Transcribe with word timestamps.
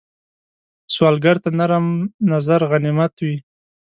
سوالګر 0.93 1.35
ته 1.43 1.49
نرم 1.57 1.85
نظر 2.31 2.61
غنیمت 2.71 3.13
وي 3.25 3.35